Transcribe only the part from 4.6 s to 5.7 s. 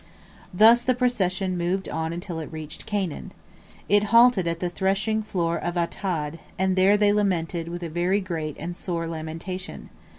threshing floor